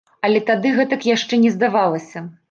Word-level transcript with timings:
Але 0.27 0.39
тады 0.45 0.69
гэтак 0.77 1.05
яшчэ 1.09 1.39
не 1.43 1.51
здавалася. 1.57 2.25